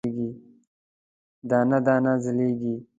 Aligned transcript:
دانه، 1.49 1.77
دانه 1.85 2.13
ځلیږې 2.23 2.75